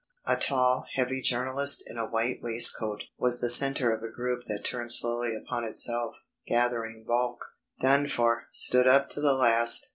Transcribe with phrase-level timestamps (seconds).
[0.25, 4.65] A tall, heavy journalist in a white waistcoat was the centre of a group that
[4.65, 6.15] turned slowly upon itself,
[6.47, 7.45] gathering bulk.
[7.81, 9.89] "Done for stood up to the last.